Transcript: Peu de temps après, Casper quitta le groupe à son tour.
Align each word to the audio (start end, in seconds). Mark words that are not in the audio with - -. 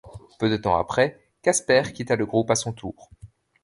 Peu 0.39 0.49
de 0.49 0.57
temps 0.57 0.77
après, 0.79 1.23
Casper 1.43 1.83
quitta 1.93 2.15
le 2.15 2.25
groupe 2.25 2.49
à 2.49 2.55
son 2.55 2.73
tour. 2.73 3.11